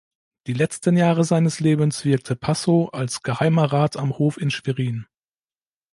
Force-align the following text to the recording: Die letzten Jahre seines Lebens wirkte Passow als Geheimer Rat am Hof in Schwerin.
Die 0.47 0.53
letzten 0.53 0.97
Jahre 0.97 1.23
seines 1.23 1.59
Lebens 1.59 2.05
wirkte 2.05 2.35
Passow 2.35 2.91
als 2.91 3.21
Geheimer 3.21 3.71
Rat 3.71 3.97
am 3.97 4.17
Hof 4.17 4.37
in 4.41 4.49
Schwerin. 4.49 5.05